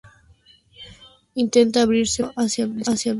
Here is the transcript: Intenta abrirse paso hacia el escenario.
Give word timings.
Intenta 1.35 1.77
abrirse 1.83 2.23
paso 2.23 2.33
hacia 2.41 2.63
el 2.63 2.81
escenario. 2.81 3.09